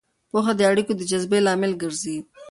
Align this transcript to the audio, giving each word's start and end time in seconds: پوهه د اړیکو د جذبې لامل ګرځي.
پوهه 0.29 0.53
د 0.57 0.61
اړیکو 0.71 0.91
د 0.97 1.01
جذبې 1.11 1.39
لامل 1.45 1.71
ګرځي. 1.81 2.17